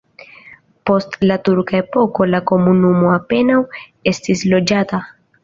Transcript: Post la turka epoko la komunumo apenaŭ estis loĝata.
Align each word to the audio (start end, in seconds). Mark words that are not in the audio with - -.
Post 0.89 1.17
la 1.31 1.37
turka 1.49 1.77
epoko 1.81 2.27
la 2.31 2.41
komunumo 2.53 3.13
apenaŭ 3.19 3.61
estis 4.15 4.43
loĝata. 4.57 5.03